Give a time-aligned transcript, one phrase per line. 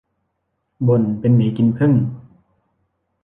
[0.87, 1.93] บ่นเป็นหมีกินผึ้ง